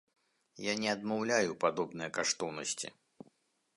Я 0.67 0.73
не 0.83 0.87
адмаўляю 0.93 1.59
падобныя 1.65 2.09
каштоўнасці. 2.17 2.87